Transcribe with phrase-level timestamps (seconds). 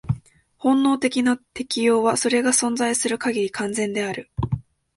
[0.57, 4.31] 本能的な適応は、それが存在する限り、完全である。